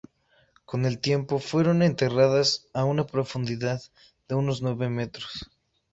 Con 0.65 0.85
el 0.87 0.97
tiempo 0.99 1.37
fueron 1.37 1.83
enterradas 1.83 2.65
a 2.73 2.85
una 2.85 3.05
profundidad 3.05 3.83
de 4.27 4.33
unos 4.33 4.63
nueve 4.63 4.89
metros. 4.89 5.51